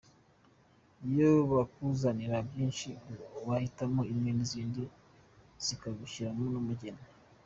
[1.05, 2.89] niyo bakuzaniraga nyinshi,
[3.45, 4.81] wahitagamo imwe izindi
[5.65, 7.03] zikazasubiranayo n’umugeni.